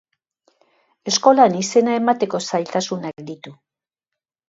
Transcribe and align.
Eskolan 1.11 1.59
izena 1.61 1.99
emateko 2.01 2.43
zailtasunak 2.49 3.25
ditu. 3.33 3.59